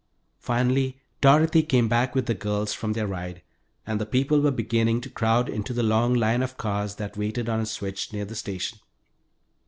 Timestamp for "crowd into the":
5.11-5.83